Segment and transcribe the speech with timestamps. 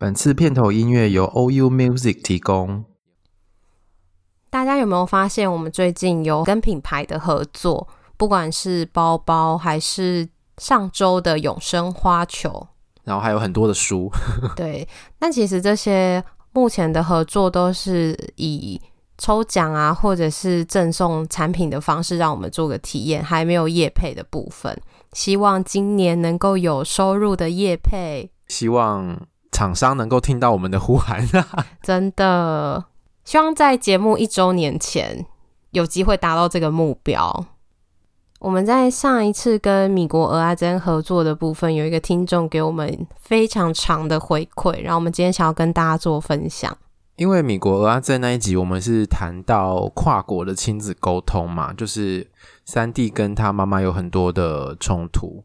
[0.00, 2.86] 本次片头音乐由 OU Music 提供。
[4.48, 7.86] 大家有没有发现，我们最近有跟品牌的合作，
[8.16, 12.66] 不管是包包，还是上周的永生花球，
[13.04, 14.10] 然后还有很多的书。
[14.56, 18.80] 对，但其实这些目前的合作都是以
[19.18, 24.74] 抽奖啊，或者是赠送产品的方式，让我们做个体验，还没有业配的部分。
[25.12, 29.28] 希望今年能够有收入的业配，希望。
[29.60, 31.22] 厂商能够听到我们的呼喊，
[31.84, 32.82] 真的
[33.26, 35.26] 希望在节目一周年前
[35.72, 37.44] 有机会达到这个目标。
[38.38, 46.74] 我们在上一次跟米国俄阿珍合作的部分，有一个听众给我们非常长的回馈，然后我们今天想要跟大家做分享。
[47.16, 52.30] 因为米国俄阿珍那一集，我们是谈到跨国的亲子沟通嘛，就是
[52.64, 55.44] 三弟跟他妈妈有很多的冲突，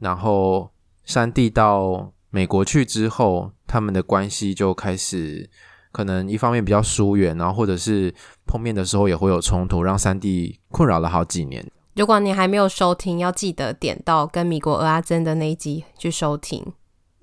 [0.00, 0.68] 然后
[1.06, 2.12] 三弟到。
[2.30, 5.48] 美国去之后，他们的关系就开始
[5.90, 8.14] 可能一方面比较疏远，然后或者是
[8.46, 11.66] 碰面的时候也会有冲突，让三弟困扰了好几年。
[11.96, 16.64] 如果你还没有收听，要记得点到跟米国俄阿珍的那一集去收听。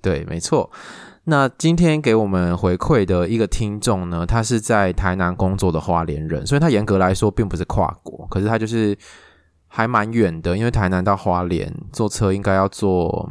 [0.02, 0.70] 对，没错。
[1.24, 8.98] 那今天给我们回馈的一个听众呢，他是在台南工作的花莲人，所以他严格来说并不是跨国，可是他就是
[9.68, 13.30] 还蛮远的，因为台南到花莲坐车应该要坐。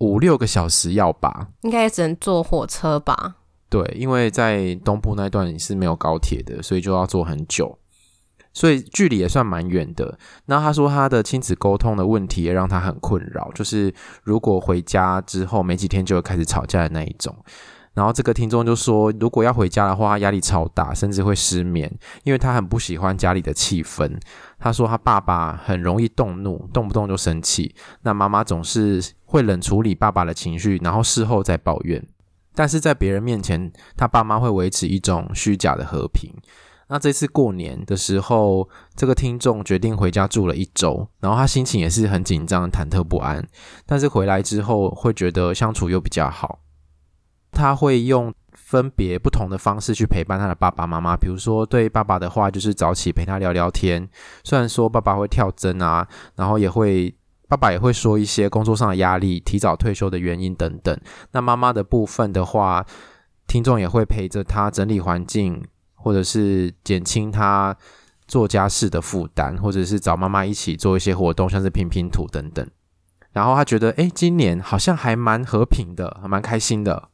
[0.00, 3.36] 五六个小时要吧，应该也只能坐火车吧。
[3.70, 7.78] 对，因为在东部那段是没有高铁的，所以就要坐很久，
[8.52, 10.18] 所以距离也算蛮远的。
[10.46, 13.94] 那他说他的亲子沟通的问题也让他很困扰，就是
[14.24, 17.32] 如果回家之后没几天就会开始吵架的那一种。
[17.92, 24.16] 然后这个听众就说，如果要回家的话，压力超大，甚至会失眠，因为他很不喜欢家里的气氛。
[24.60, 27.74] 他说他爸爸很容易动怒，动不动就生气。
[28.02, 32.06] 那妈妈总是会冷处理爸爸的情绪，然后事后再抱怨。
[32.54, 36.30] 但是在别人面前，他爸妈会维持一种虚假的和平。
[36.88, 43.48] 那这次过年的时候，这个听众决定回家住了一周，然后他心情也是很紧张、忐忑不安。
[43.86, 46.58] 但是回来之后，会觉得相处又比较好。
[47.52, 48.34] 他会用
[48.70, 54.08] 分别不同的方式去陪伴他的爸爸妈妈，比如说对爸爸的话就是早起陪他聊聊天。
[54.44, 57.12] 虽然说爸爸会跳针啊，然后也会
[57.48, 60.96] 爸爸也会说一些工作上的压力、提早退休的原因等等。
[61.32, 62.86] 那妈妈的部分的话，
[63.48, 65.60] 听众也会陪着他整理环境，
[65.94, 67.76] 或者是减轻他
[68.28, 72.64] 做家事的负担，或者是找妈妈一起做一些活动，像是拼拼图等等。
[73.32, 77.09] 然后他觉得，诶，今年好像还蛮和平的，还蛮开心的。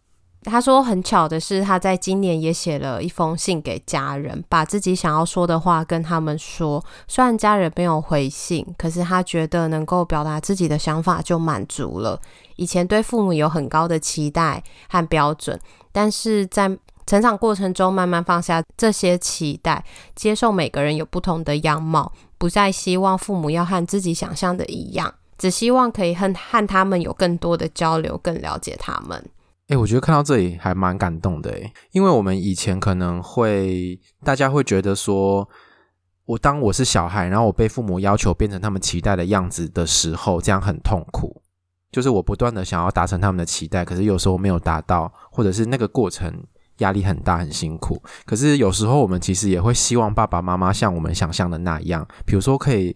[0.47, 6.83] 他说：“很巧的是，他在今年也写了一封信给家人，把自己想要说的话跟他们说。
[7.09, 12.21] 虽然家人没有回信，可是他觉得能够表达自己的想法就满足了。
[12.55, 19.85] 以前对父母有很高的期待和标准，但是在成长过程中慢慢放下这些期待，
[20.15, 29.23] 接受每个人有不同的样貌，不再希望父母要和自己想象的一样，只希望可以和和他们有更多的交流，更了解他们。”
[29.69, 35.49] 诶，我觉得看到这里还蛮感动的诶，因为我们以前可能会，大家会觉得说，
[36.25, 41.43] 我当我是小孩，然后我被父母要求变成他们期待的样子的时候，这样很痛苦。
[41.91, 46.33] 就是我不断的想要达成他们的期待，可是有时候没有达到，或者是那个过程
[46.79, 48.01] 压力很大，很辛苦。
[48.25, 52.95] 可是有时候我们其实也会希望爸爸妈妈像我们想象的那样，比如说可以，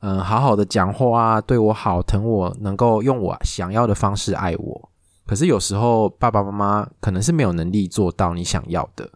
[0.00, 4.90] 嗯，好好的讲话啊，对我好，疼我，能够用我想要的方式爱我。
[5.26, 9.10] 可是有时候爸爸妈妈可能是没有能力做到你想要的，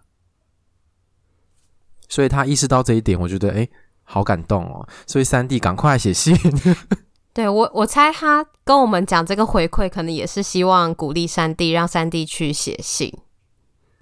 [2.09, 3.71] 所以他意识到这一点，我觉得诶，
[4.03, 4.89] 好感动哦。
[5.07, 6.37] 所以三弟赶快写信。
[7.33, 13.17] 对，我，我猜他跟我们讲这个回馈，可能也是希望鼓励三弟，让三弟去写信。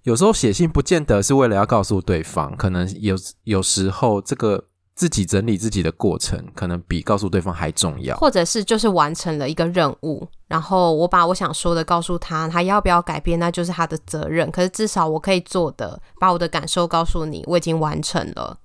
[0.05, 3.15] 有时候写信不见得是为了要告诉对方，可能有
[3.45, 4.68] 有时候这个。
[4.99, 14.51] 自己整理自己的过程，可能比告诉对方还重要，或者是就是完成了一个任务，然后我把我想说的告诉他，他要不要改变，那就是他的责任。
[14.51, 18.59] 可是至少我可以做的，把我的感受告诉你，我已经完成了。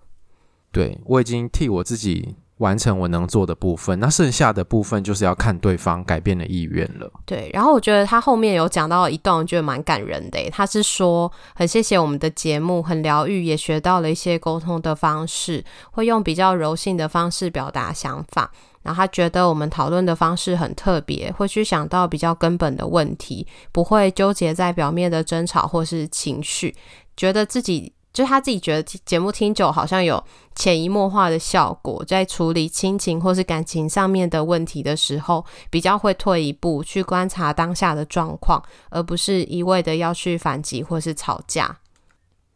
[0.72, 7.12] 对，我已经替我自己完成我能做的部分，那剩下的部分就是要看对方改变的意愿了。
[7.26, 10.40] 对，然后我觉得他后面有讲到一段，我觉得蛮感人的。
[10.50, 15.62] 他是说很谢谢我们的节目，很疗愈，也学到了一些沟通的方式，
[15.92, 18.50] 会用比较柔性的方式表达想法。
[18.82, 26.74] 然后他觉得我们讨论的方式很特别，会去想到比较根本的问题，不会纠结在表面的争吵或是情绪，
[27.18, 27.92] 觉得自己。
[28.14, 30.24] 就他自己觉得节目听久好像有
[30.56, 41.80] 潜移默化的效果，在处理亲情或是感情上面的问题的时候，比较会退一步去观察当下的状况，而不是一味的要去反击或是吵架。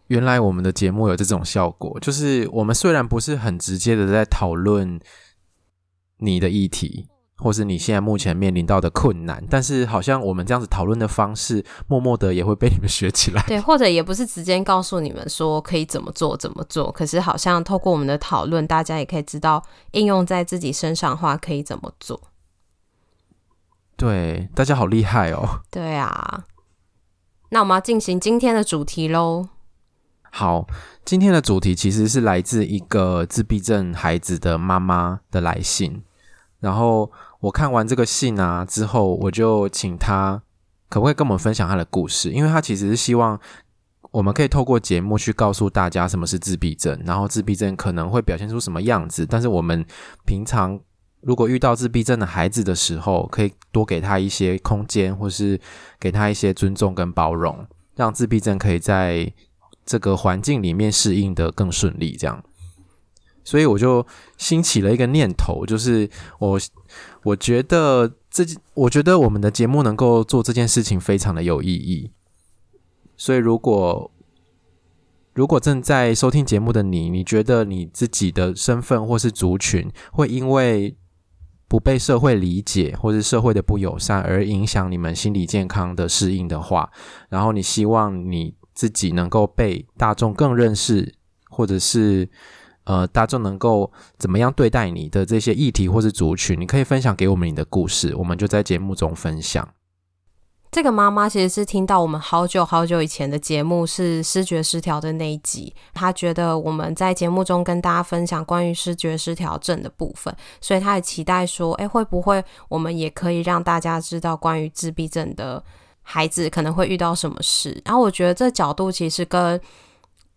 [0.07, 5.00] 原来我们的节目有这种效果，就是我们虽然不是很直接的在讨论
[6.19, 7.07] 你的议题。
[7.39, 13.44] 或是你现在目前面临到的困难，但是好像我们这样子讨论的方式，默默的也会被你们学起来。
[13.48, 22.19] 对，或者也不是直接告诉你们说可以怎么做怎么做，可是好像透过我们的讨论，大家也可以知道应用在自己身上的话可以怎么做。
[23.95, 25.62] 对，大家好厉害哦。
[25.69, 26.45] 对啊，
[27.50, 29.50] 那我们要进行今天的主题喽。
[30.31, 30.66] 好，
[31.06, 36.01] 今天的主题其实是来自一个自闭症孩子的妈妈的来信，
[36.60, 37.12] 然后。
[37.39, 40.42] 我看完这个信啊之后，我就请他
[40.89, 42.31] 可不可以跟我们分享他的故事？
[42.31, 43.39] 因为他其实是希望
[44.12, 49.25] 我们可以透过节目去告诉大家什么是自闭症，然后自闭症可能会表现出什么样子。
[49.25, 49.86] 但是我们
[50.25, 50.80] 平常
[51.22, 55.60] 如果遇到自闭症的孩子的时候，可以多给他一些空间，或是
[56.00, 59.31] 给他一些尊重跟包容，让自闭症可以在
[59.86, 62.16] 这个环境里面适应的更顺利。
[62.16, 62.44] 这样，
[63.48, 64.06] 所以我就
[64.36, 66.10] 兴起了一个念头，就是
[66.40, 66.60] 我。
[67.24, 72.10] 我觉得这，我觉得我们的节目能够做这件事情非常的有意义。
[73.18, 74.10] 所以，如果
[75.34, 80.96] 如果正在收听节目的你，你觉得你自己的身份或是族群会因为
[81.68, 86.90] 不被社会理解，或是社会的不友善而影响你们心理健康的适应的话，
[87.28, 91.16] 然后你希望你自己能够被大众更认识，
[91.50, 92.30] 或者是。
[92.88, 99.68] 呃，大众能够怎么样对待你的这些议题或是族群，你可以分享给我们你的故事，我们就在节目中分享。
[100.72, 115.62] 这个妈妈其实是听到我们好久好久以前的节目是视觉失调的那一集，她觉得我们在节目中跟大家分享关于视觉失调症的部分，所以她也期待说，诶，会不会我们也可以让大家知道关于自闭症的
[116.04, 117.81] 孩子可能会遇到什么事？
[117.84, 119.60] 然后我觉得这角度其实跟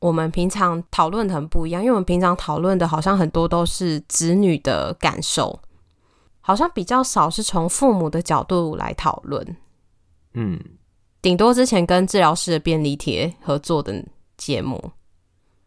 [0.00, 5.60] 我们平常讨论的很不一样，因为我们平常讨论的好像很多都是子女的感受，
[6.40, 9.56] 好像比较少是从父母的角度来讨论。
[10.32, 10.58] 嗯，
[11.20, 14.02] 顶多之前跟治疗师的便利贴合作的
[14.38, 14.90] 节目。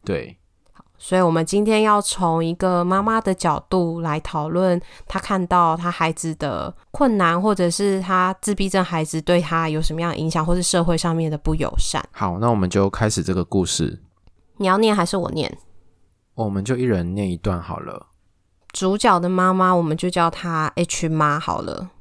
[0.03, 0.35] 对，
[0.71, 12.03] 好，所以我们今天要从一个妈妈的角度来讨论，她看到她孩子的困难，或者是她自闭症孩子对她有什么样的影响，或是社会上面的不友善。
[12.11, 14.01] 好，那我们就开始这个故事。
[14.57, 15.57] 你要念还是我念？
[16.35, 18.07] 我们就一人念一段好了。
[18.71, 21.91] 主角的妈妈，我们就叫她 H 妈好了。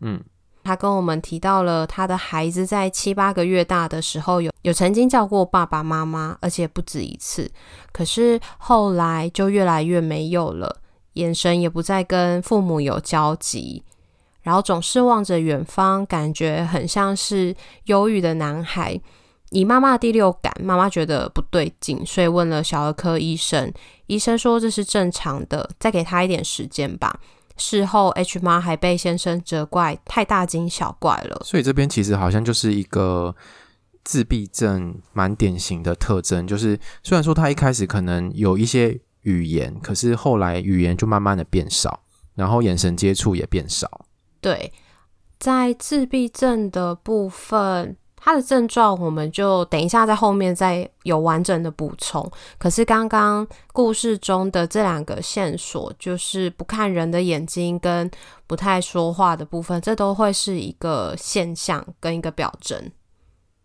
[0.00, 0.22] 嗯，
[0.62, 7.50] 她跟我们提到了她的孩子在七八个月大的时候有，有有曾经叫过爸爸妈妈，而且不止一次。
[7.92, 10.82] 可是后来就越来越没有了，
[11.14, 13.82] 眼神也不再跟父母有交集，
[14.42, 19.00] 然后总是望着远方，感觉很像是忧郁的男孩。
[19.52, 23.70] 以妈妈的第六感，妈妈觉得不对劲，所以问了小儿科医生。
[24.06, 27.20] 医生说这是正常的，再给他一点时间吧。
[27.58, 31.42] 事后，H 妈还被先生责怪太大惊小怪了。
[31.44, 33.36] 所以这边其实好像就是一个
[34.02, 42.00] 自闭症蛮典型的特征，就是虽然说他一开始可能有一些语言，可是后来语言就慢慢的变少，
[42.34, 44.06] 然后眼神接触也变少。
[44.40, 44.72] 对，
[45.38, 47.98] 在自闭症的部分。
[48.24, 52.24] 他的症状，我们就等一下在后面再有完整的补充。
[52.56, 58.08] 可是刚刚故事中的这两个线索，就是不看人的眼睛跟
[58.46, 62.92] 不太说话的部分，这都会是一个现象跟一个表征。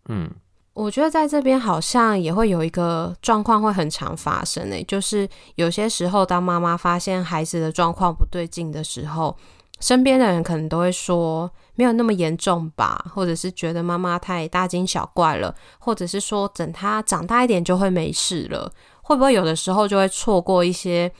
[0.08, 0.28] 嗯，
[0.74, 9.36] 我觉得在这边好像也会有一个状况会很常发生诶，就是有些时候当妈妈发现孩子的状况不对劲的时候，
[9.78, 11.48] 身边的人可能都会说。
[11.78, 21.12] 没有那么严重吧，或者是觉得妈妈太大惊小怪了，或者是说等他长大一点就会没事了，会不会有的时候就会错过一些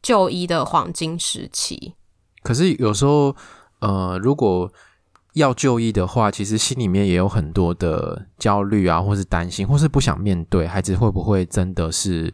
[0.00, 1.92] 就医的黄金时期？
[2.42, 3.36] 可是有时候，
[3.80, 4.72] 呃，如果
[5.34, 12.32] 要就医的话，其实心里面也有很多的焦虑啊，或是担心，或是不想面对孩子会不会真的是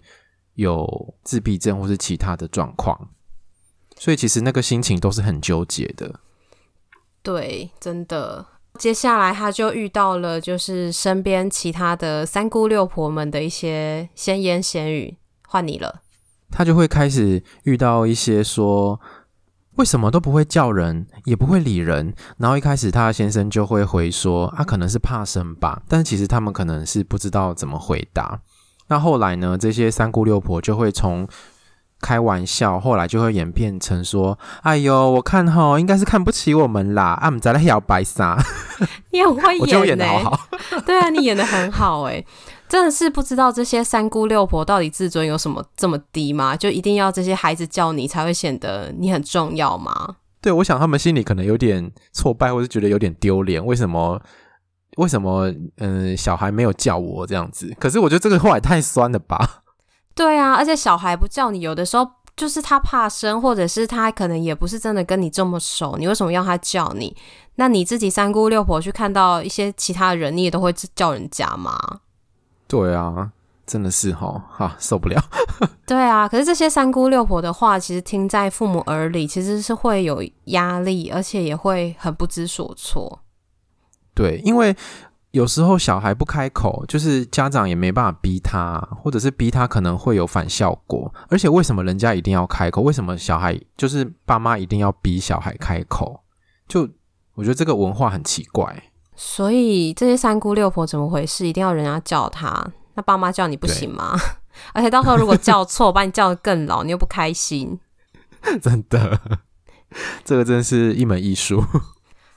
[0.55, 3.09] 有自闭症或是其他的状况。
[3.97, 6.21] 所以其实那个心情都是很纠结的。
[7.25, 8.45] 对，真的。
[8.79, 15.17] 接下来他就遇到了，就是身边其他的三姑六婆们的一些闲言闲语。
[15.49, 16.03] 换你了，
[16.51, 19.01] 他就会开始遇到一些说，
[19.77, 22.13] 为什么都不会叫人，也不会理人。
[22.37, 25.81] 然后一开始他先生就会回说，啊，可能是怕生吧。
[25.89, 28.43] 但是其实他们可能是不知道怎么回答。
[28.89, 31.27] 那后来呢，这些三姑六婆就会从。
[32.05, 38.37] 开玩笑，后来就会演变成说：“哎呦，我看哈，应该是看不起我们啦。”啊，我们在那摇白纱，
[39.11, 40.41] 你很会演、欸，我就演的好好。
[40.85, 42.27] 对啊，你演的很好哎、欸，
[42.69, 46.55] 真的是不知道这些三姑六婆到底自尊有什么这么低吗？
[46.55, 50.17] 就一定要这些孩子叫你才会显得你很重要吗？
[50.43, 53.65] 对，我想他们心里可能有点挫败，或是觉得有点丢脸。
[53.65, 54.21] 为什么？
[54.99, 55.49] 为什么？
[55.79, 57.75] 嗯、呃，小孩没有叫我这样子？
[57.81, 59.63] 可是我觉得这个话也太酸了吧。
[60.15, 67.17] 对啊，而且小孩不叫你，有的时候就是他怕生，或者是他可能也不是真的跟你这么熟，你为什么要他叫你？
[67.57, 71.77] 那你自己三姑六婆去看到一些其他人，你也都会叫人家吗？
[72.69, 73.31] 对啊，
[73.67, 75.21] 真的是齁，哈，受不了。
[75.87, 83.21] 对啊，可是这些三姑六婆的话，其实听在父母耳里，其实是会有压力，而且也会很不知所措。
[84.15, 84.77] 对，因为。
[85.35, 91.13] 有时候小孩不开口，就是家长也没办法逼他，或者是逼他可能会有反效果。
[91.29, 92.81] 而且为什么人家一定要开口？
[92.83, 96.21] 为什么小孩就是爸妈一定要逼小孩开口？
[96.69, 96.89] 就
[97.35, 98.81] 我觉得这个文化很奇怪。
[99.17, 101.49] 所以这些三姑六婆怎么回事？
[101.49, 102.65] 一定要人家叫他？
[102.95, 104.17] 那爸妈叫你不行吗？
[104.73, 107.81] 而且到时候如果叫错，把你叫得更老，你又不开心。
[108.63, 109.21] 真的，
[110.25, 111.65] 这个真是一门艺术。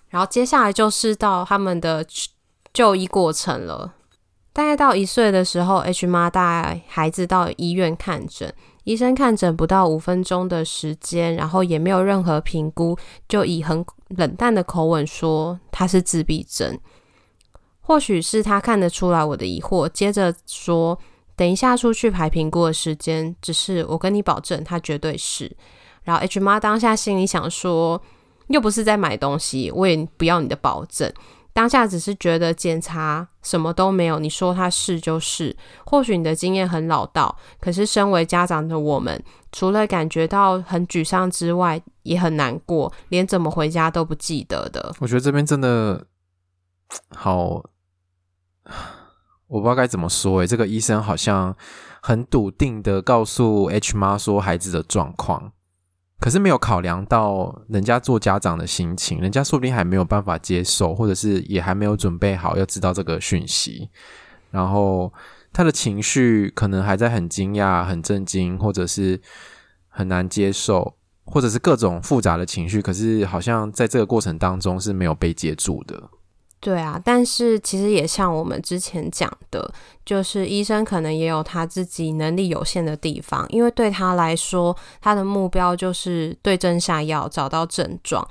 [0.09, 2.03] 然后接下来就是到他们的。
[2.73, 3.93] 就医过程了，
[4.53, 12.97] 大概到一岁的时候，H 妈带孩子到医院看诊，医生看诊不到五分钟的时间，然后也没有任何评估，
[13.27, 16.79] 就以很冷淡的口吻说他是自闭症。
[17.81, 20.99] 或许是他看得出来我的疑惑，接着说
[21.35, 25.55] 等一下出去排评估的时间，只是我跟你保证，他绝对是。
[26.03, 28.01] 然后 H 妈当下心里想说，
[28.47, 31.11] 又不是在买东西，我也不要你的保证。
[31.57, 35.57] 当下只是觉得检查什么都没有，你说他是就是。
[35.83, 39.19] 或许你的经验很老道，可是身为家长的我们，
[39.51, 44.93] 除了感觉到很沮丧之外，也很难过，连怎么回家都不记得的。
[44.99, 46.05] 我觉得这边真的
[47.15, 47.63] 好，
[49.47, 51.55] 我不知道该怎么说诶，这个医生好像
[52.03, 55.53] 很笃定的告诉 H 妈说孩子的状况。
[56.19, 63.89] 可是没有考量到人家做家长的心情，人家说不定还没有办法接受，或者是也还没有准备好要知道这个讯息，
[64.49, 65.13] 然后
[65.53, 69.21] 他的情绪可能还在很惊讶、很震惊，或者是
[69.89, 76.09] 很难接受，或者是各种复杂的情绪，可是好像在这个过程当中是没有被接住的。
[76.59, 79.71] 对啊，但是其实也像我们之前讲的，
[80.03, 88.27] 就是医生可能也有他自己能力有限的地方，因为对他来说，他的目标就是对症下药，找到症状。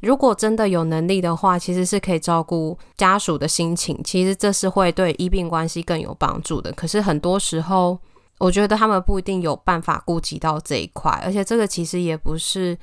[0.00, 6.72] 如果真的有能力的话，其实是可以照顾家属的心情，其实这是会对医病关系更有帮助的。
[6.72, 7.98] 可是很多时候，
[8.38, 12.76] 我觉得他们不一定有办法顾及到这一块，而且这个其实也不是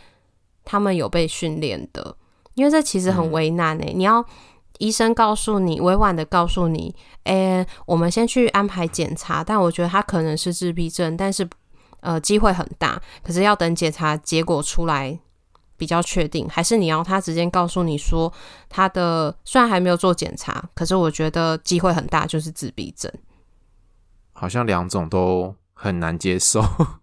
[0.64, 2.16] 他们有被训练的，
[2.54, 4.24] 因为这其实很为难诶、欸，你要。
[4.84, 11.48] 医生告诉你，委婉的告诉你，诶，我们先去安排检查，但我觉得他可能是自闭症，但是
[12.02, 15.18] 呃机会很大，可是要等检查结果出来
[15.78, 18.32] 比较确定，还是你要他直接告诉你说
[18.68, 23.10] 他的虽然还没有做检查，可是我觉得机会很大就是自闭症，
[24.34, 26.62] 好像两种都很难接受，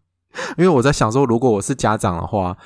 [0.59, 2.59] 因为我在想说，如果我是家长的话。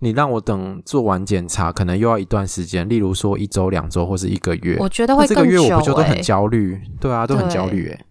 [0.00, 4.76] 你让我等做完检查，可能又要一段时间，例如说一周、两周或是一个月。
[4.78, 5.34] 我觉得会更久。
[5.34, 6.80] 这个月我不就都很焦虑？
[7.00, 8.04] 对啊，都很焦虑哎。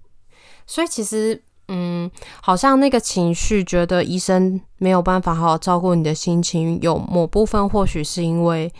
[0.65, 2.09] 所以其实，嗯，
[2.41, 8.73] 好像那个情绪，觉得医生没有办法好好照顾你的心情，有某部分或许是因为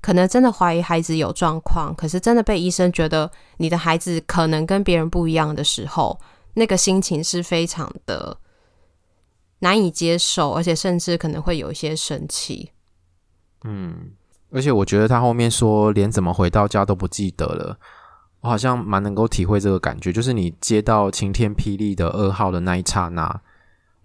[0.00, 6.18] 可能真的怀疑孩子有状况，可是真的被医生觉得你的孩子可能跟别人不一样的时候，
[6.54, 8.38] 那个心情是非常的。
[9.60, 12.70] 难以接受，而且甚至可能会有一些生气。
[13.64, 14.12] 嗯，
[14.50, 17.78] 而且我觉得他后面说连怎么回到家都不记得了，
[18.40, 20.12] 我好像蛮能够体会这个感觉。
[20.12, 23.40] 就是你接到晴天霹雳的噩耗的那一刹那，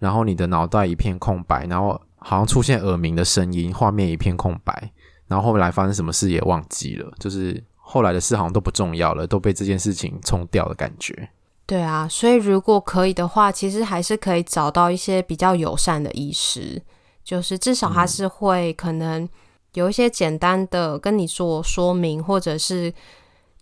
[0.00, 4.92] 然后你的脑袋一片空白，然后好像出现耳鸣的声音，画面一片空白，
[5.28, 11.30] 然后后来发生什么事也忘记了，就是后来的事好像都不重要了，都被这件事情冲掉的感觉。
[11.66, 16.82] 对啊，所以如果可以的话，其实还是可以找到一些比较友善的医师，
[17.24, 19.26] 就是至少他是会可能
[19.72, 22.92] 有一些简单的跟你做说明，或者是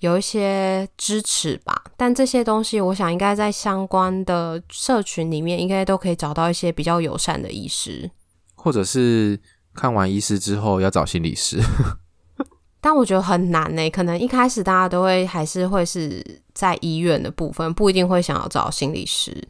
[0.00, 1.84] 有一些支持吧。
[1.96, 8.10] 但这些东西，我想应该在相关的社群里面，应该都可以找到一些比较友善的医师，
[8.56, 9.38] 或者是
[9.74, 11.60] 看完医师之后要找心理师。
[12.82, 19.48] 但我觉得很难呢，可能一开始大家都会还是会是在医院的部分，不一定会想要找心理师。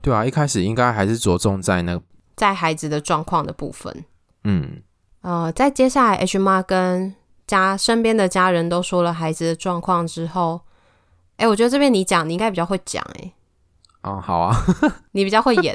[0.00, 2.00] 对啊，一开始应该还是着重在那
[2.34, 4.04] 在孩子的状况的部分。
[4.44, 4.82] 嗯，
[5.20, 7.14] 呃，在接下来 H 妈跟
[7.46, 10.62] 家身边的家人都说了孩子的状况之后，
[11.36, 13.32] 哎，我觉得这边你讲，你应该比较会讲，哎。
[14.02, 14.56] 哦，好啊，
[15.12, 15.74] 你比较会演。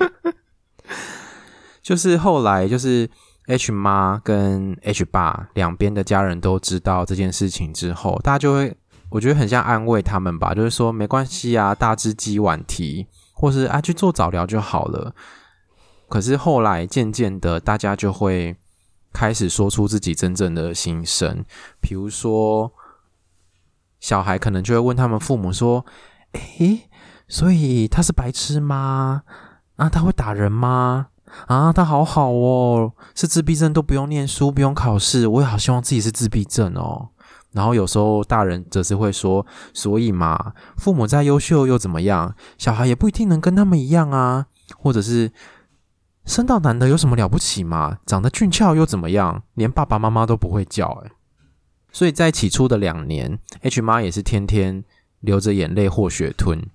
[1.81, 3.09] 就是后来就是
[3.49, 8.77] H 妈跟 H 爸两边的家人都知道这件事情之后，大家就会
[9.09, 15.15] 我觉得很像安慰他们吧，就是说没关系啊，大只鸡晚啼，或是啊去做早疗就好了。
[16.07, 18.55] 可是后来渐渐的，大家就会
[19.11, 21.43] 开始说出自己真正的心声，
[21.81, 22.71] 比如说
[23.99, 25.83] 小孩可能就会问他们父母说
[26.59, 26.87] ：“诶，
[27.27, 29.23] 所以他是白痴吗？
[29.77, 31.07] 啊，他会打人吗？”
[31.47, 37.09] 啊，他好好哦，是自闭症都不用念书，不用考试，我也好希望自己是自闭症哦。
[37.51, 42.35] 然后有时候大人则是会说，所以嘛，父母再优秀又怎么样？
[42.57, 44.45] 小孩也不一定能跟他们一样啊。
[44.77, 45.31] 或者是
[46.25, 47.97] 生到男的有什么了不起嘛？
[48.05, 49.41] 长得俊俏又怎么样？
[49.55, 51.11] 连爸爸妈妈都不会叫诶。
[51.91, 54.83] 所以在起初的两年，H 妈也是天天
[55.21, 56.69] 流着眼泪或血吞。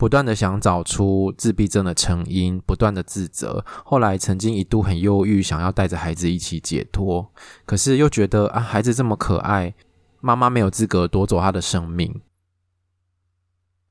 [0.00, 3.62] 不断的想找出自闭症的成因，不断的自责。
[3.84, 7.30] 后来曾经一度很忧郁，想要带着孩子一起解脱，
[7.66, 9.74] 可是又觉得啊，孩子这么可爱，
[10.22, 12.22] 妈妈没有资格夺走他的生命，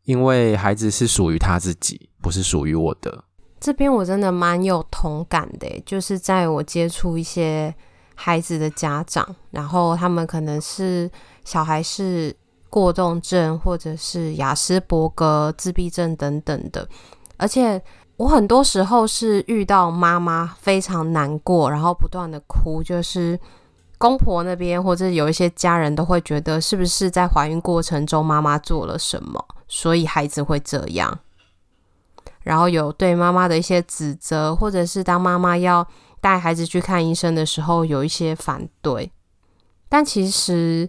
[0.05, 3.25] 因为孩子是属于他自己，不是属于我的。
[3.59, 7.71] 这边我真的蛮有同感的，就是在我接触一些
[8.15, 11.07] 孩子的家长，然后他们可能是
[11.45, 12.35] 小孩是。
[12.69, 16.87] 过动症，或者是雅斯伯格自闭症等等的，
[17.37, 17.81] 而且
[18.15, 23.39] 我很多时候是遇到妈妈非常难过，然后不断的哭，就是
[23.97, 31.19] 公婆那边或者有一些家人都会觉得是不是在怀孕过程中妈妈做了什么，所以孩子会这样，
[32.43, 35.87] 然后有对妈妈的一些指责，或者是当妈妈要
[36.21, 39.11] 带孩子去看医生的时候有一些反对，
[39.89, 40.87] 但其实。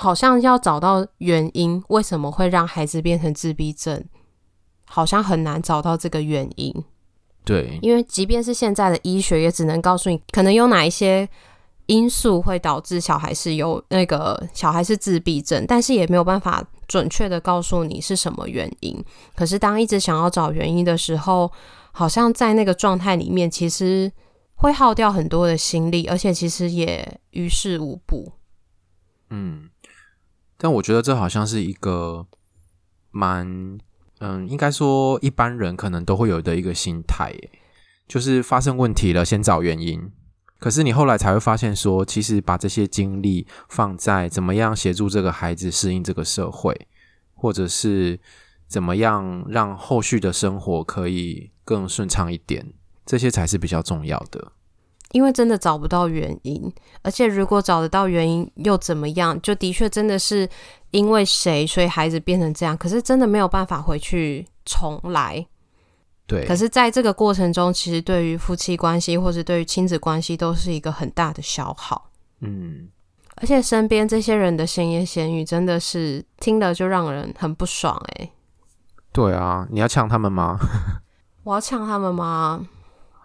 [0.00, 4.02] 好像要找到原因，为什么会让孩子变成自闭症？
[4.86, 6.74] 好像很难找到这个原因。
[7.44, 11.28] 对，因为即便是现在的医学，也只能告诉你可能有哪一些
[11.84, 19.04] 因素会导致小孩是有那个小孩是自闭症，但是也没有办法准确的告诉你是什么原因。
[19.36, 21.52] 可是当一直想要找原因的时候，
[21.92, 24.10] 好像在那个状态里面，其实
[24.54, 28.32] 会耗掉很多的心力，而且其实也于事无补。
[29.28, 29.68] 嗯。
[30.62, 32.26] 但我觉得这好像是一个
[33.10, 33.78] 蛮，
[34.18, 37.34] 嗯，应该说一般人可能都会有的一个心态，
[38.06, 40.12] 就是发生问题了，先找原因。
[40.58, 46.86] 可是你后来才会发现说，其实把这些精力放在怎么样协助这个孩子适应这个社会，
[47.32, 48.20] 或者是
[48.68, 52.74] 怎么样让后续的生活可以更顺畅一点，
[53.06, 54.52] 这些才是比较重要的。
[55.12, 59.40] 因为真的找不到原因，而且如果找得到原因又怎么样？
[59.42, 60.48] 就的确真的是
[60.92, 62.76] 因为谁，所以孩子变成这样。
[62.76, 65.44] 可是真的没有办法回去重来。
[66.26, 66.46] 对。
[66.46, 72.10] 可是在这个过程中，其实对于夫妻关系或者对于亲子关系都是一个很大的消耗。
[72.40, 72.88] 嗯。
[73.36, 78.30] 而且身边这些人的闲言闲语，真的是听了就让人很不爽诶。
[79.12, 80.58] 对啊，你要呛他们吗？
[81.42, 82.66] 我要呛他们吗？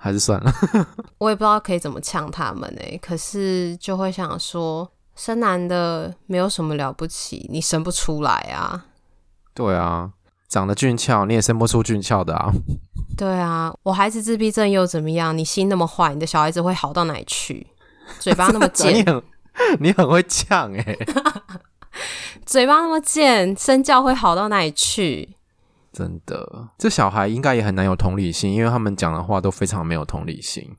[0.05, 0.53] 还是算了，
[1.17, 2.99] 我也不知道可以怎么呛他们呢、欸。
[3.01, 8.85] 可是就会想说，生男的没有什么了不起，你生不出来啊。
[9.55, 10.11] 对啊，
[10.47, 12.51] 长得俊俏，你也生不出俊俏的啊。
[13.17, 15.35] 对啊，我孩子自闭症又怎么样？
[15.35, 17.65] 你心那么坏，你的小孩子会好到哪里去？
[18.19, 19.23] 嘴巴那么贱， 你很
[19.79, 21.07] 你很会呛哎、欸，
[22.45, 25.35] 嘴巴那么贱，身教会好到哪里去？
[25.95, 30.75] 真的，这小孩应该也很难有同理心，因为他们讲的话都非常没有同理心，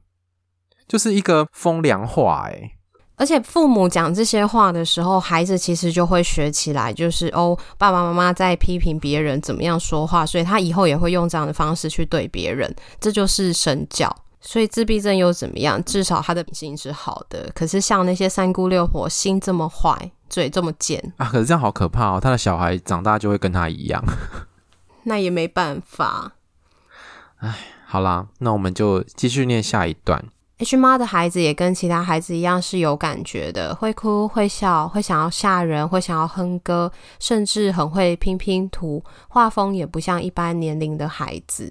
[0.86, 2.72] 就是一个风凉话哎。
[3.16, 14.14] 而且父母讲这些话的时候，孩子其实就会学起来，就是哦，爸爸妈妈在批评别人怎么样说话，所以他以后也会用这样的方式去对别人，这就是身教。
[14.42, 15.82] 所以自闭症又怎么样？
[15.82, 17.50] 至少他的心是好的。
[17.54, 21.26] 可是像那些三姑六婆，心这么坏，嘴这么贱啊！
[21.26, 24.04] 可是这样好可怕哦，他的小孩长大就会跟他一样。
[25.06, 26.32] 那也没办法。
[27.38, 27.54] 哎，
[27.86, 30.24] 好啦，那我们就继续念下一段。
[30.58, 36.90] H 妈的孩子也跟其他孩子一样是有感觉的，会哭、会笑、会想要吓人、会想要哼歌，
[37.20, 41.70] 甚至很会拼拼图，画风也不像一般年龄的孩子。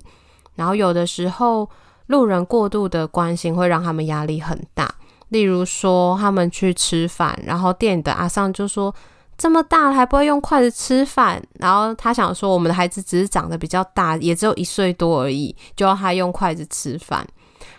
[0.53, 1.67] 然后有的时候，
[2.07, 4.93] 路人过度的关心会让他们压力很大。
[5.29, 8.93] 例如说，他们去吃饭，然后店里的阿桑就说
[9.37, 17.25] ：“这么大了还不会用筷子吃饭。”然后他想说，我们的孩子只是长得比较大，也只有一岁多而已，就要他用筷子吃饭。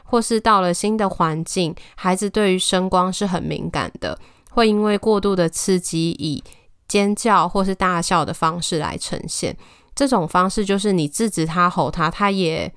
[0.08, 4.16] 或是到了新的环境，孩子对于声光是很敏感的，
[4.52, 6.42] 会因为过度的刺激，以
[6.86, 9.56] 尖叫或是大笑的方式来呈现。
[9.96, 12.72] 这种方式就是你制止他、吼他，他也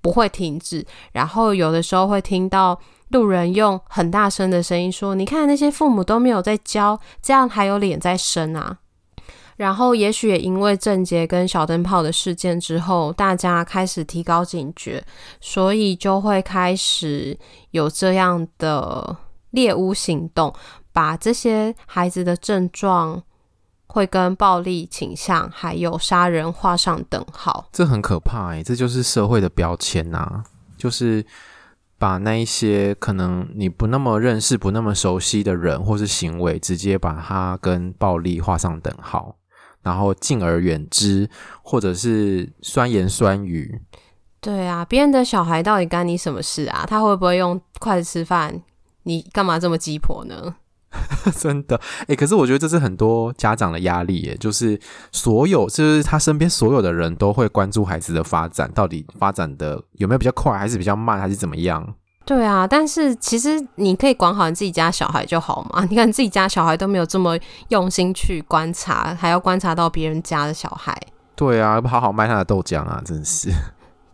[0.00, 0.86] 不会停止。
[1.10, 2.78] 然后有的时候会听到
[3.12, 8.78] 路人用很大声的声音说：“你看那些父母都没有在教，这样还有脸在生啊？”
[9.56, 15.04] 然后，也许也因为郑杰跟小灯泡的事件之后，大家开始提高警觉，
[15.40, 17.38] 所以就会开始
[17.70, 19.16] 有这样的
[19.50, 20.52] 猎巫行动，
[20.92, 23.22] 把这些孩子的症状
[23.86, 27.68] 会跟暴力倾向还有杀人画上等号。
[27.70, 30.44] 这很可怕哎，这就是社会的标签呐、啊，
[30.78, 31.24] 就是
[32.02, 39.36] 把那一些可能你不那么认识、不那么熟悉的人或是行为，直接把它跟暴力画上等号。
[39.82, 41.30] 然后敬而远之，
[41.62, 43.80] 或者是酸言酸语。
[44.40, 46.84] 对啊，别人的小孩到底干你什么事啊？
[46.88, 48.60] 他会不会用筷子吃饭？
[49.04, 50.56] 你干嘛这么鸡婆呢？
[51.38, 54.78] 真的，哎、欸，可是我觉得这是很多家长的压力耶，就是
[55.10, 61.94] 所有，就是他身边所有的人都会关注孩子的发展，到底发展的有没有比较快，还是比较慢，还是怎么样？
[62.24, 65.84] 对啊，但是其实你可以管好你自己家小孩就好嘛。
[65.90, 67.36] 你看你自己家小孩都没有这么
[67.70, 70.96] 用心去观察，还要观察到别人家的小孩。
[71.34, 73.50] 对啊，不好好卖他的豆浆啊，真是。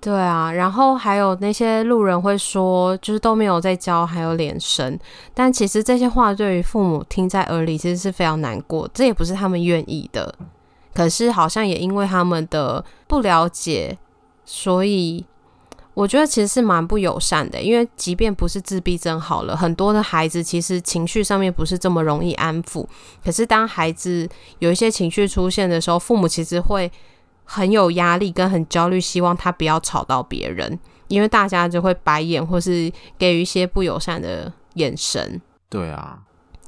[0.00, 4.98] 对啊，然后还有那些路人会说，就是都没有在教，还有脸生。
[5.34, 8.88] 但其实这些话对于父母听在耳里，其实是非常难过。
[8.94, 10.34] 这也不是他们愿意的，
[10.94, 13.98] 可是好像也因为他们的不了解，
[14.44, 15.24] 所以。
[15.94, 22.86] 我觉得其实是蛮不友善的，因为即便不是自闭症好了，很多的孩子其实情绪上面不是这么容易安抚。
[23.24, 24.28] 可是当孩子
[24.60, 26.88] 有一些情绪出现的时候，父母其实会
[27.50, 35.40] 很有压力跟很焦虑，希望他不要吵到别人，因为大家就会白眼或是给予一些不友善的眼神。
[35.70, 36.18] 对啊，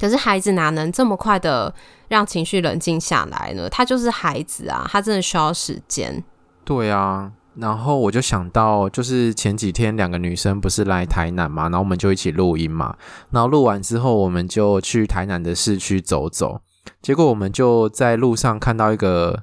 [0.01, 1.73] 可是孩子哪能这么快的
[2.09, 3.69] 让情绪冷静下来呢？
[3.69, 6.25] 他就是孩子啊，他真的需要时间。
[6.65, 7.33] 对啊。
[7.57, 12.97] 然后我就想到，就是前几天两个女生不是来台南嘛，然后我们就一起录音嘛。
[13.31, 16.61] 然后录完之后，我们就去台南的市区走走。
[17.03, 19.43] 结果我们就在路上看到一个，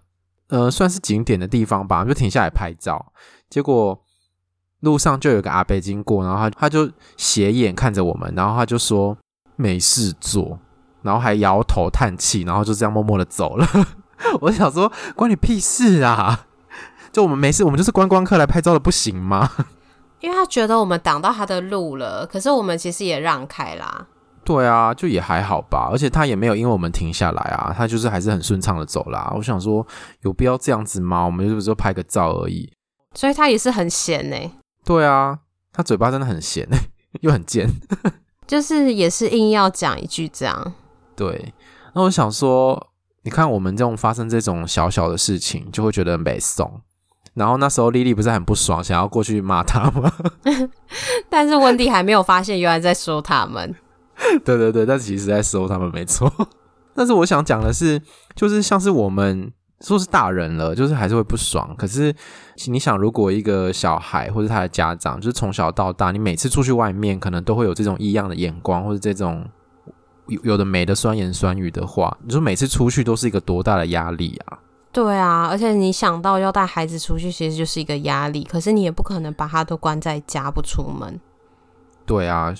[0.49, 3.11] 呃，算是景点的地方吧，就停下来拍照。
[3.49, 3.99] 结果
[4.81, 9.17] 路上就有个阿伯经过，然后他他就斜眼看着我们，然后他就说
[9.55, 10.59] 没事做，
[11.01, 13.67] 然后还摇头叹气，然后就这样默默的走了。
[14.41, 16.45] 我想说，关你屁事啊！
[17.11, 19.49] 就我们没事，我们就是观光客来拍照的，不行吗？
[20.21, 24.07] 因为他觉得我们挡到他的路了，可是我们其实也让开啦。
[24.47, 29.29] 对啊，就也还好吧，而且他也没有因为我们停下来啊，他就是还是很顺畅的走啦。
[29.35, 29.85] 我想说，
[30.21, 31.25] 有必要这样子吗？
[31.25, 32.71] 我们就是说拍个照而已。
[33.13, 34.49] 所以他也是很闲呢、欸。
[34.85, 35.39] 对啊，
[35.73, 36.65] 他嘴巴真的很闲
[37.19, 37.67] 又很贱，
[38.47, 40.73] 就是也是硬要讲一句这样。
[41.13, 41.53] 对，
[41.93, 42.87] 那我想说，
[43.23, 46.79] 你看我们这种发生这种小小的事情，就会觉得很没送。
[47.33, 50.09] 然后那时候莉莉不是很不爽，想要过去骂他吗？
[51.29, 53.75] 但是温蒂还没有发现，原来在说他们。
[54.43, 56.31] 对对对，但其实在收他们没错。
[56.95, 58.01] 但是我想讲的是，
[58.35, 59.51] 就是像是我们
[59.81, 61.75] 说是大人了，就是还是会不爽。
[61.77, 62.13] 可是
[62.67, 69.45] 你想，如果一个小孩或者他的家长，就是从小到大，你每次出去外面，可能都会有这种异样的眼光，或者这种
[70.27, 74.57] 有有的没的酸言酸语的话，你说每次出去都是一个多大的压力啊？
[74.91, 78.43] 对啊，而且你想到要带孩子出去，其实就是一个压力。
[78.43, 81.19] 可是你也不可能把他都关在家不出门。
[82.03, 82.51] 对啊，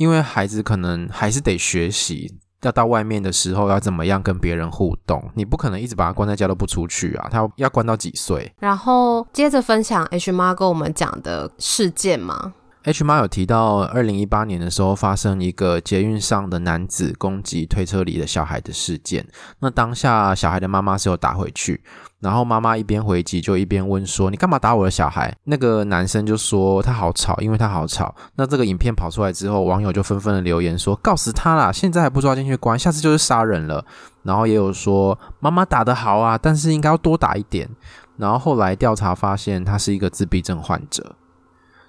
[0.00, 5.22] 因为孩子可能还是得学习，要到外面的时候要怎么样跟别人互动。
[5.34, 8.50] 你不可能一直把他关在家都不出去啊，他要关到几岁？
[8.60, 12.54] 然后接着分享 H 妈跟我们讲的事件吗。
[12.82, 19.26] H 妈有提到，二零一八年的时候发生一个捷运上的男子攻击推车里的小孩的事件。
[19.58, 21.82] 那当下小孩的妈妈是有打回去，
[22.20, 31.70] 然后妈妈一边回击就一边问说：“你干嘛打我的小孩？”那个男生就说：“他好吵，因为他好吵。”那这个影片跑出来之后，网友就纷纷的留言说：“告死他啦！
[31.70, 33.84] 现在还不抓进去关，下次就是杀人了。”
[34.24, 37.68] 然后也有说：“妈妈打得好啊，但是应该要多打一点。”
[38.16, 41.14] 然后后来调查发现，他是一个自闭症患者。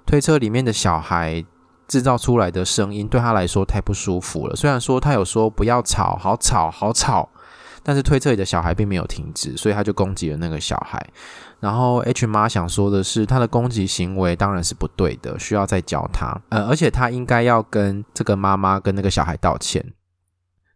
[0.06, 1.44] 推车里面的小孩
[1.88, 4.56] 制造出来的声音对他来说太不舒服了。
[4.56, 7.30] 虽然说他有说不要吵，好吵，好吵，
[7.84, 11.06] 但是推车里的小孩并没有停止，所以他就攻击了那个小孩。
[11.60, 16.42] 然后 H 妈想说的是，他的攻击行为当然是不对的，需要再教他。
[16.50, 19.94] 呃，而且他应该要跟这个妈妈跟那个小孩道歉。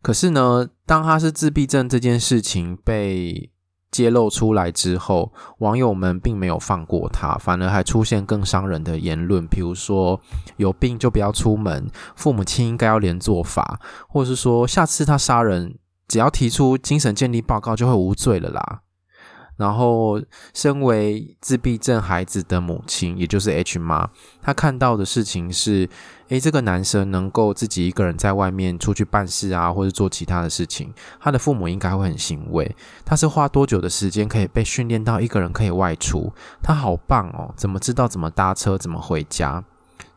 [0.02, 3.50] 可是呢，当他是自闭症这件事情被
[3.96, 10.20] 揭露出来之后，网友们并没有放过他，反而还出现更伤人的言论，比如说
[10.58, 13.80] 有病就不要出门，父母亲应该要连坐法，
[14.10, 15.78] 或是说下次他杀人，
[16.10, 18.82] 只要提出精神鉴定报告就会无罪了啦。
[19.58, 20.22] 然后，
[20.54, 24.10] 身为自闭症孩子的母亲，也就是 H 妈，
[24.41, 25.89] 她看到的事情是：
[26.28, 32.76] 诶，这个男生能够自己一个人在外面出去办事啊，或者做其他的事情，他的父母应该会很欣慰。
[33.06, 36.34] 他是花多久的时间可以被训练到一个人可以外出？
[36.62, 37.54] 他好棒哦！
[37.56, 39.63] 怎么知道怎么搭车，怎么回家？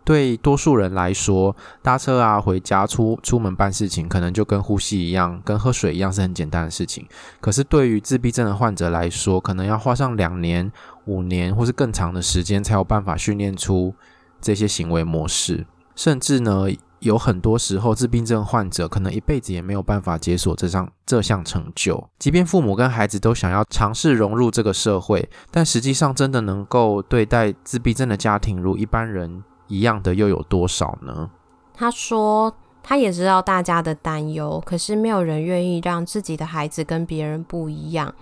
[0.09, 7.07] 对多数人来说，搭车啊、回家、出出门办事情，可能就跟呼吸一样，跟喝水一样，是很简单的事情。
[7.43, 10.73] 可是对于自闭症的患者来说，可能要花上两年、
[11.05, 13.95] 五年，或是更长的时间，才有办法训练出
[14.41, 15.67] 这些行为模式。
[15.95, 16.69] 甚至呢，
[17.01, 22.09] 有很多时候，自闭症患者可能一辈子也没有办法解锁这项这项成就。
[22.19, 31.31] 即便父母跟孩子都想要尝试融入这个社会，但实际上真的能够对待自闭症的家庭如一般人一样的又有多少呢？
[31.75, 32.53] 他说，
[32.83, 38.13] 他也知道大家的担忧，可是没有人愿意让自己的孩子跟别人不一样。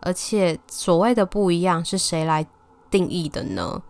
[0.00, 2.46] 而且，所谓的不一样是谁来
[2.90, 3.82] 定义的呢？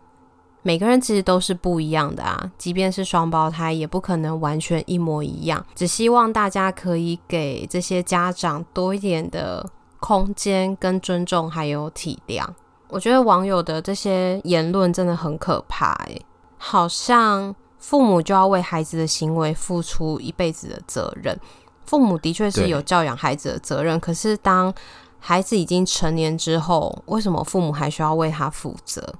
[0.62, 5.64] 每个人其实都是不一样的啊，即便是双胞胎，也不可能完全一模一样。
[5.74, 9.68] 只希望大家可以给这些家长多一点的
[10.00, 12.44] 空间、跟尊重，还有体谅。
[12.88, 16.22] 我觉得网友的这些言论真的很可怕欸。
[16.58, 21.38] 好像父母就要为孩子的行为付出一辈子的责任。
[21.86, 24.72] 父母的确是有教养孩子的责任，可是当
[25.18, 29.14] 孩子已经成年之后，为什么父母还需要为他负责？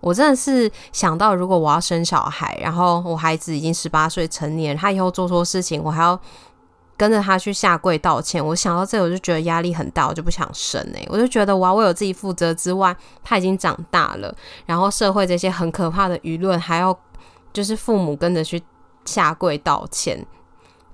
[0.00, 6.18] 我真的是想到，如果我要生小孩，然后我孩子已经十八岁成年，他以后做错事情，我还要。
[6.96, 16.98] 跟着他去下跪道歉，我想到这，我就觉得压力很大，我就不想生哎、欸，我就觉得我要为我自己负责之外，他已经长大了，然后社会这些很可怕的舆论，还要
[17.52, 18.62] 就是父母跟着去
[19.04, 20.26] 下跪道歉，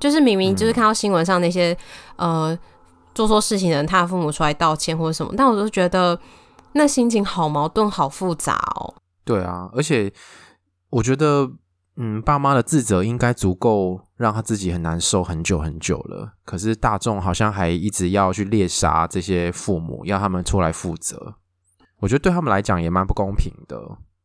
[0.00, 1.72] 就是明明就是看到新闻上那些、
[2.16, 2.58] 嗯、呃
[3.14, 6.18] 做错事情的人，他的父母出来道歉或者什么，但我就觉得
[6.72, 8.94] 那心情好矛盾，好复杂哦。
[9.24, 10.12] 对啊，而且
[10.90, 11.48] 我觉得。
[11.96, 16.32] 嗯，爸妈的自责应该足够让他自己很难受很久很久了。
[16.44, 21.34] 可是大众好像还一直要去猎杀这些父母，要他们出来负责。
[22.00, 23.78] 我觉得对他们来讲也蛮不公平的。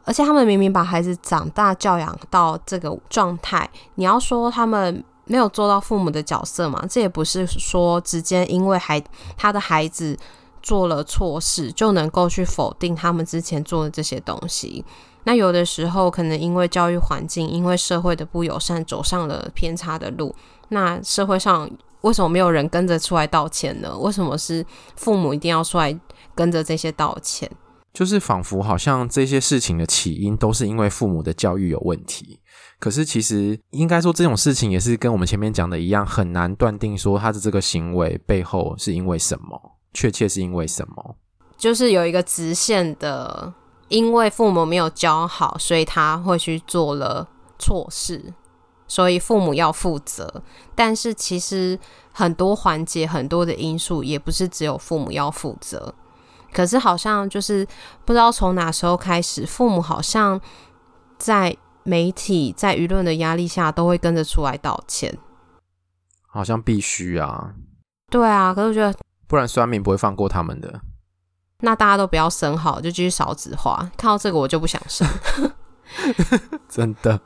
[0.05, 6.81] 而且他们明明把孩子长大教养到这个状态，你要说他们没有做到父母的角色嘛？
[6.89, 9.03] 这也不是说直接因为孩
[9.35, 10.17] 他的孩子
[10.63, 14.85] 做了错事就能够去否定他们之前做的这些东西。
[15.27, 20.33] 那有的时候可能因为教育环境，因为社会的不友善，走上了偏差的路。
[20.69, 23.97] 那社会上为什么没有人跟着出来道歉呢？
[23.97, 25.93] 为什么是父母一定要出来
[26.33, 27.51] 跟着这些道歉？
[27.93, 32.39] 就是仿佛好像这些事情的起因都是因为父母的教育有问题。
[32.79, 39.59] 可是其实应该说这种事情也是跟我们前面讲的一样，很难断定说他的这个行为背后是因为什么，
[39.93, 41.17] 确切是因为什么？
[41.57, 43.53] 就是有一个直线的。
[43.89, 48.33] 因为父母没有教好，所以他会去做了错事，
[48.87, 50.43] 所以父母要负责。
[50.75, 51.79] 但是其实
[52.11, 55.93] 很多环节、很多的因素，也不是只有父母要负责。
[56.51, 57.65] 可是好像就是
[58.05, 60.39] 不知道从哪时候开始，父母好像
[61.17, 65.17] 在媒体、在舆论的压力下，都会跟着出来道歉。
[66.25, 67.53] 好像必须啊。
[68.09, 68.97] 对啊，可是我觉得，
[69.27, 70.81] 不然酸民不会放过他们的。
[71.61, 73.89] 那大家都不要生好，就继续少子化。
[73.97, 75.07] 看到这个，我就不想生。
[76.69, 77.19] 真的，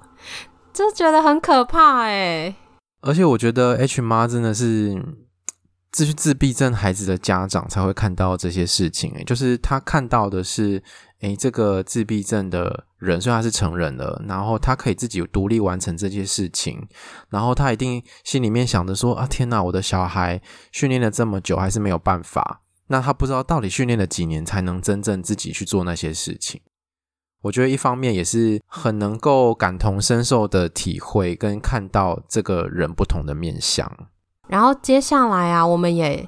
[0.71, 2.55] 就觉得很可怕哎。
[3.01, 5.03] 而且我觉得 H 妈真的是
[5.91, 10.81] 自自闭症孩子的家长才会看到这些事情哎，就是他看到的是
[11.21, 16.87] 哎，这个自闭症的人，虽然他是成人了，然后他可以自己独立完成这些事情，
[17.29, 20.41] 然后他一定心里面想着说啊，天哪，我的小孩
[20.71, 22.61] 训练了这么久，还是没有办法。
[22.91, 26.59] 那他不知道到底训练了几年才能真正自己去做那些事情。
[27.43, 33.89] 我觉得一方面也是很能够感同身受的体会跟看到这个人不同的面相。
[34.49, 36.27] 然后接下来啊，我们也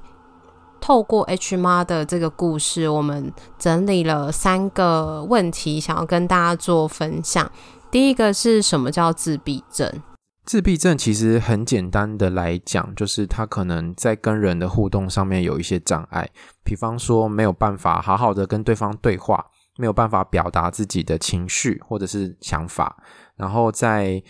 [0.80, 7.52] 透过 H 妈的这个故事，我们整理了三个问题，想要跟大家做分享。
[7.92, 10.02] 第一个是什么叫自闭症？
[10.46, 16.30] 自闭症其实很简单的来讲，就是他可能在跟人的互动上面有一些障碍，
[16.66, 19.46] 比方说没有办法好好的跟对方对话，
[19.78, 23.02] 没有办法表达自己的情绪或者是想法，
[23.38, 24.22] 然后在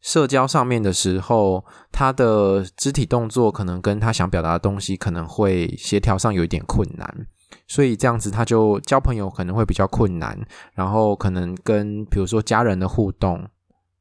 [0.00, 7.26] 社交上面的时候，他的肢体动作可能跟他想表达的东西可能会协调上有一点困难，
[7.66, 10.38] 所以这样子他就交朋友可能会比较困难，
[10.72, 13.46] 然后可能跟比如说家人的互动。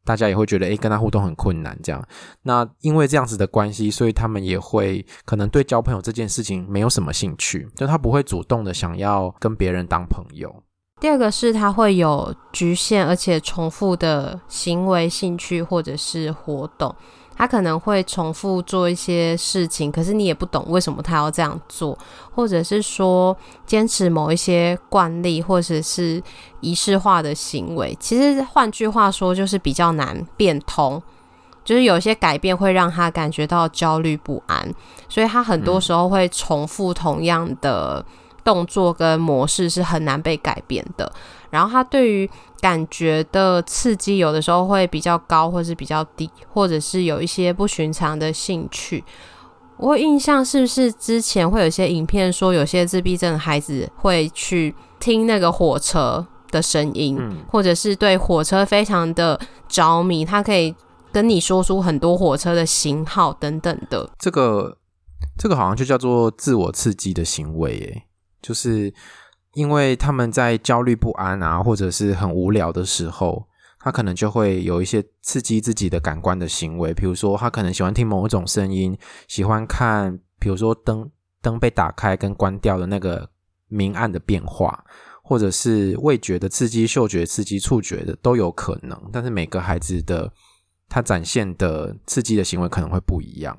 [0.08, 2.02] 大家也会觉得，诶，跟他互动很困难，这样。
[2.44, 10.64] 那因为这样子的关系，所以他们也会可能对交朋友这件事情没有什么兴趣，就他不会主动的想要跟别人当朋友。
[11.02, 16.96] 第二个是他会有局限而且重复的行为、兴趣或者是活动。
[17.38, 21.96] 他可能会重复做一些事情，可是你也不懂为什么他要这样做，
[22.34, 26.22] 或者是说坚持某一些惯例，或者是
[26.62, 27.96] 仪式化的行为。
[28.00, 31.00] 其实换句话说，就是比较难变通，
[31.64, 34.74] 就是有些改变会让他感觉到焦虑不安，
[35.08, 38.04] 所以他很多时候会重复同样的
[38.48, 41.12] 动作跟模式，是很难被改变的。
[41.50, 42.30] 然后他对于
[42.62, 49.04] 感觉的刺激，有的时候会比较高，或是比较低，或者是有一些不寻常的兴趣。
[49.76, 60.74] 我印象是不是之前会有一些影片说，有些自闭症的孩子会去听那个火车的声音，嗯，或者是对火车非常的着迷，他可以
[61.12, 64.10] 跟你说出很多火车的型号等等的。
[64.18, 64.78] 这个
[65.38, 68.04] 这个好像就叫做自我刺激的行为，诶，
[68.42, 68.94] 就是。
[69.54, 73.48] 因为他们在焦虑不安啊，或者是很无聊的时候，
[73.80, 78.96] 他可能就会有一些刺激自己的感官的行为，比如说他可能喜欢听某一种声音，
[79.28, 81.10] 喜欢看，比如说灯
[81.42, 83.28] 灯被打开跟关掉的那个
[83.68, 84.86] 明暗的变化，
[85.24, 89.10] 或者是味觉的刺激、嗅觉刺激、触觉的都有可能。
[89.12, 90.32] 但是每个孩子的
[90.88, 93.58] 他展现的刺激的行为可能会不一样。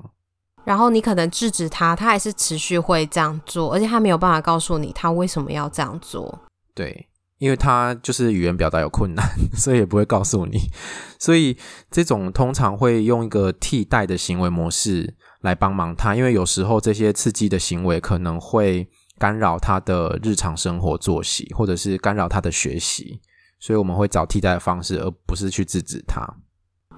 [0.69, 6.41] 然后你可能制止他，他还是持续会这样做，而且他没有办法告诉你他为什么要这样做。
[6.75, 9.27] 对，因为他就是语言表达有困难，
[9.57, 10.59] 所以也不会告诉你。
[11.17, 11.57] 所以
[11.89, 23.19] 这种通常会用一个替代的行为模式来帮忙他，因为有时候这些刺激的行为可能会干扰他的日常生活作息，或者是干扰他的学习，
[23.59, 26.21] 所以我们会找替代的方式，而不是去制止他。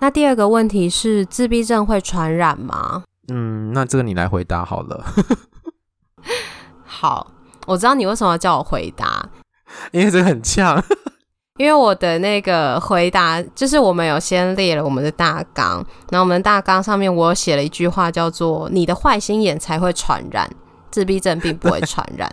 [0.01, 3.03] 那第二个问题是，自闭症会传染吗？
[3.33, 5.05] 嗯，那这个你来回答好了。
[6.83, 7.31] 好，
[7.65, 9.29] 我知道你为什么要叫我回答，
[9.91, 10.83] 因为这个很呛。
[11.57, 15.75] 因为我的那个回答就是我们有先列了我们的大纲，
[16.09, 20.49] 然后我们的大纲上面我写了一句话叫做“你的坏心眼才会传染，
[20.89, 22.29] 自闭症并不会传染”，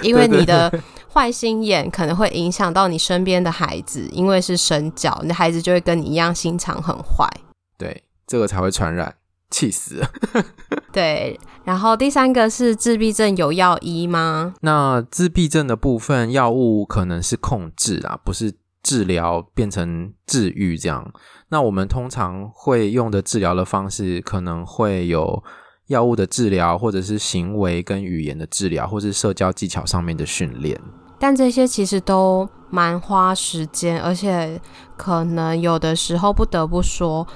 [0.00, 0.72] 因为你的
[1.12, 7.28] 坏心眼可能会影响到你身边的孩子，因为是身教，你的孩子就会跟你一样心肠很坏。
[7.76, 9.12] 对，这个才会传染。
[9.50, 10.10] 气死了！
[10.92, 14.54] 对，然后第三个是自闭症有药医吗？
[14.60, 21.12] 那自闭症的部分，药物可能是控制啊，不是治疗变成治愈这样。
[21.48, 25.42] 那我们通常会用的治疗的方式，可能会有
[25.86, 30.78] 药物的治疗，或者是行为跟语言的治疗，或是社交技巧上面的训练。
[31.20, 34.60] 但这些其实都蛮花时间，而且
[34.96, 37.26] 可能有的时候不得不说。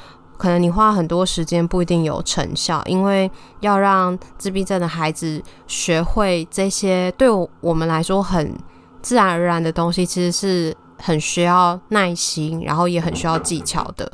[0.43, 7.29] 可能你花很多时间不一定有成效，因为要让自闭症的孩子学会这些对
[7.61, 8.53] 我们来说很
[9.01, 14.11] 自然而然的东西，其实是很需要耐心，然后也很需要技巧的。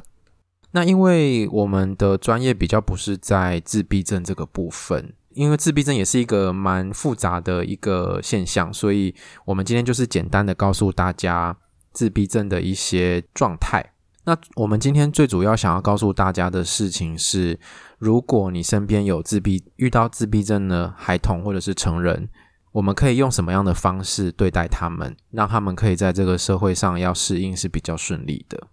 [0.73, 9.15] 那因为我们的专业比较不是在自闭症这个部分，因为自闭症也是一个蛮复杂的一个现象，所以
[9.47, 11.57] 我们今天就是简单的告诉大家
[11.95, 13.95] 自闭症的一些状态。
[14.29, 17.59] 那我们今天最主要想要告诉大家的事情是，
[17.97, 22.29] 如果你身边有自闭、遇到自闭症的孩童或者是成人，
[22.73, 28.67] 我们可以用什么样的方式对待他们，让他们可以在这个社会上要适应是比较顺利的。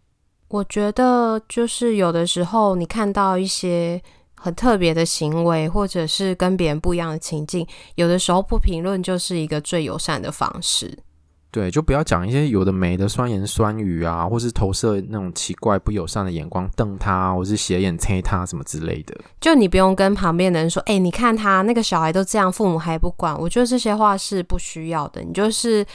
[0.50, 4.02] 我觉得就是有的时候你看到一些
[4.36, 11.00] 很特别的行为，或者是跟别人不一样的情境，有的时候不评论就是一个最友善的方式。
[11.56, 19.16] 对，就不要讲一些有的没的酸言酸语啊，或是投射那种奇怪不友善的眼光瞪他，或是斜眼猜他什么之类的。
[19.40, 23.34] 就你不用跟旁边的人说，哎、你看他那个小孩都这样，父母还不管。
[23.40, 25.22] 我觉得这些话是不需要的。
[25.22, 25.86] 你就是。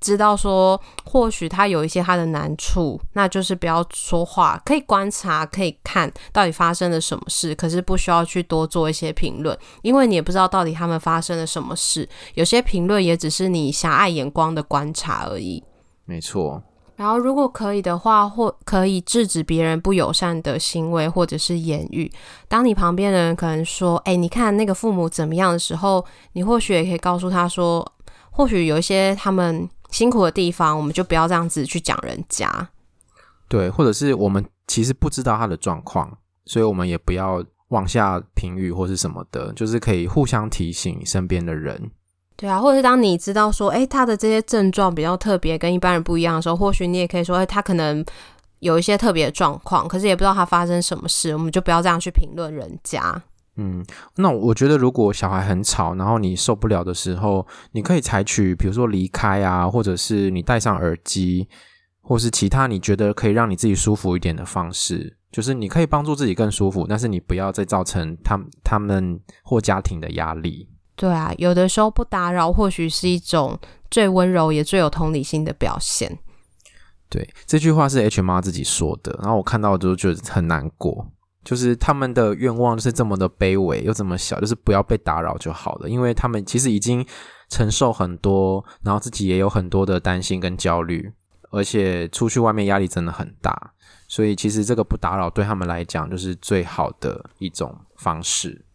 [0.00, 12.08] 知道说，或许他有一些他的难处，那就是不要说话，可以观察，可以看到底发生了什么事，可是不需要去多做一些评论，因为你也不知道到底他们发生了什么事。
[12.34, 15.62] 有些评论也只是你狭隘眼光的观察而已。
[16.06, 16.62] 没错。
[16.96, 22.12] 然后，如果可以的话，或可以制止别人不友善的行为或者是言语。
[22.46, 27.90] 当你旁边的人可能说：“哎，你看那个父母怎么样”的时候，你或许也可以告诉他说
[28.32, 32.68] ：“或许有一些他们辛苦的地方，我们就不要这样子去讲人家。”
[33.48, 41.90] 对，或者是我们其实不知道他的状况，所以我们也不要妄下评语或是什么的，就是可以互相提醒身边的人。
[42.36, 48.04] 对啊，或者是当你知道说，哎，他的这些症状比较特别，跟一般人不一样的时候，或许你也可以说，哎，他可能
[48.60, 53.22] 有一些特别的状况，可是也不知道他发生什么事，我们就不要这样去评论人家。
[53.56, 53.84] 嗯，
[54.16, 61.48] 那我觉得如果小孩很吵，然后你受不了的时候，你可以采取，比如说离开啊，或者是你戴上耳机，
[62.00, 70.68] 或是其他你觉得可以让你自己舒服一点的方式，就是你可以帮助自己更舒服，但是你不要再造成他他们或家庭的压力。
[70.96, 73.58] 对啊，有的时候不打扰，或许是一种
[73.90, 76.18] 最温柔也最有同理心的表现。
[77.08, 81.06] 对，这句话是 H 妈自己说的，然后我看到就觉得很难过，
[81.42, 87.04] 就是他们的愿望就是这么的卑微又这么小，就是不要被打扰就好了，因为他们其实已经
[87.48, 91.12] 承受很多，然后自己也有很多的担心跟焦虑，
[91.50, 93.72] 而且出去外面压力真的很大，
[94.06, 98.66] 所以其实这个不打扰对他们来讲就是最好的一种方式。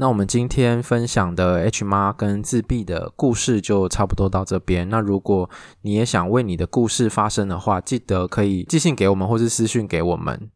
[0.00, 4.88] 那我们今天分享的 H 妈跟自闭的故事就差不多到这边。
[4.88, 5.50] 那如果
[5.82, 10.50] 你也想为你的故事发声的话，记得可以寄信给我们，或是私讯给我们。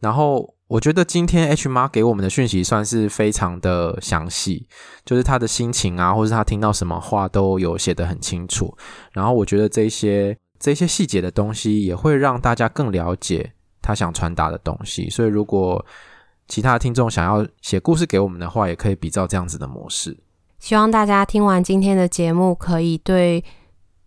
[0.00, 4.66] 然后我觉得今天 H 妈给我们的讯息算是非常的详细，
[5.04, 8.76] 就是她的心情啊，或是她听到什么话都有写得很清楚。
[9.12, 15.08] 然后我觉得这些这些细节的东西也会让大家更了解她想传达的东西。
[15.08, 15.84] 所以如果
[16.48, 20.16] 其他听众想要写故事给我们的话，也可以比照这样子的模式。
[20.58, 23.44] 希望大家听完今天的节目，可以对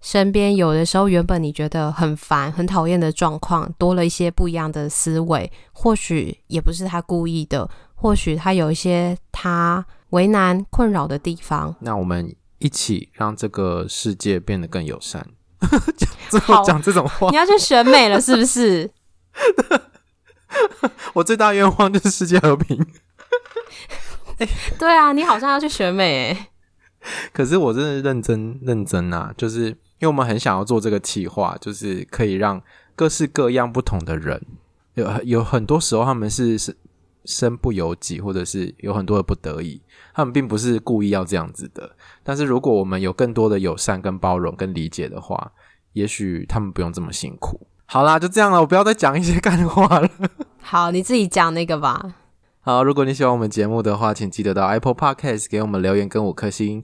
[0.02, 5.52] 身边有的时候原本你觉得很烦、很讨厌的状况，多了一些不一样的思维。
[5.74, 11.76] 或许也不是他故意的，或许他有一些他为难、困扰的地方。
[11.82, 15.26] 那我们一起让这个世界变得更友善。
[16.30, 18.90] 最后讲这种话，你要去选美了是不是？
[21.14, 22.86] 我最大愿望就是世界和平。
[24.80, 26.48] 对啊，你好像要去选美诶。
[27.34, 32.62] 可是我真的认真认真啊，就是因为我们很想要做这个企划，就是可以让
[32.96, 34.42] 各式各样不同的人，
[34.96, 36.76] 有有很多时候他们是身
[37.26, 39.82] 身不由己，或者是有很多的不得已，
[40.14, 41.96] 他们并不是故意要这样子的。
[42.24, 45.52] 但是如果我们有更多的友善、跟包容、跟理解的话，
[45.94, 47.68] 也许他们不用这么辛苦。
[47.86, 50.10] 好啦，就这样了，我不要再讲一些 干话了。
[50.62, 52.14] 好，你自己讲那个吧。
[52.62, 56.84] 好，如果你喜欢我们节目的话，请记得到 Apple Podcast 给我们留言跟五颗星，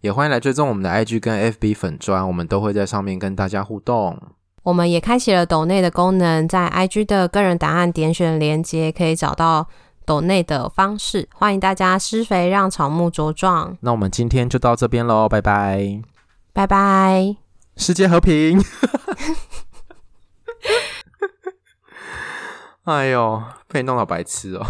[0.00, 4.16] 也欢迎来追踪我们的 IG 跟 FB 粉砖，我们都会在上面跟大家互动。
[4.62, 9.66] 我们也开启了抖内的功能，在 IG 的个人档案点选连接，可以找到
[10.04, 11.28] 抖内的方式。
[11.34, 13.76] 欢迎大家施肥，让草木茁壮。
[13.80, 16.00] 那我们今天就到这边喽，拜拜，
[16.52, 17.34] 拜拜，
[17.76, 18.62] 世界和平。
[22.84, 24.64] 哎呦，被你弄到白痴哦。